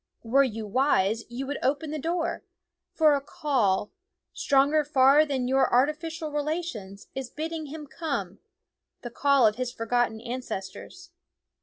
[0.23, 2.43] Were you wise, you would open the door;
[2.95, 3.91] for a call,
[4.33, 8.39] stronger far than your arti ficial relations, is bidding him come,
[9.03, 11.11] the call of his forgotten ancestors.